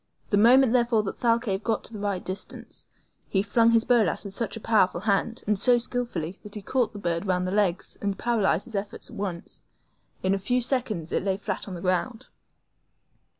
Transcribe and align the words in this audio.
The 0.31 0.35
moment, 0.37 0.73
therefore, 0.73 1.03
that 1.03 1.19
Thalcave 1.19 1.61
got 1.61 1.83
to 1.83 1.95
a 1.95 1.99
right 1.99 2.25
distance, 2.25 2.87
he 3.29 3.43
flung 3.43 3.69
his 3.69 3.83
BOLAS 3.85 4.25
with 4.25 4.35
such 4.35 4.57
a 4.57 4.59
powerful 4.59 5.01
hand, 5.01 5.43
and 5.45 5.59
so 5.59 5.77
skillfully, 5.77 6.39
that 6.41 6.55
he 6.55 6.63
caught 6.63 6.91
the 6.93 6.97
bird 6.97 7.27
round 7.27 7.45
the 7.45 7.51
legs 7.51 7.99
and 8.01 8.17
paralyzed 8.17 8.65
his 8.65 8.73
efforts 8.73 9.11
at 9.11 9.15
once. 9.15 9.61
In 10.23 10.33
a 10.33 10.39
few 10.39 10.59
seconds 10.59 11.11
it 11.11 11.21
lay 11.23 11.37
flat 11.37 11.67
on 11.67 11.75
the 11.75 11.81
ground. 11.81 12.29